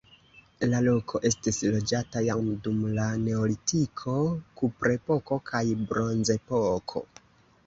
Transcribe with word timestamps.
La 0.69 0.77
loko 0.85 1.19
estis 1.29 1.59
loĝata 1.75 2.23
jam 2.27 2.49
dum 2.69 2.79
la 2.95 3.05
neolitiko, 3.27 4.15
kuprepoko 4.63 5.39
kaj 5.53 5.63
bronzepoko. 5.93 7.07